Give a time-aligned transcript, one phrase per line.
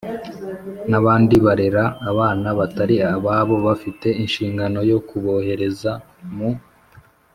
[0.89, 5.91] n'abandi barera abana batari ababo bafite inshingano yo kubohereza
[6.35, 6.49] mu